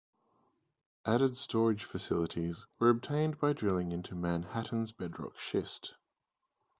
[1.05, 5.93] Added storage facilities were obtained by drilling into Manhattan's bedrock schist.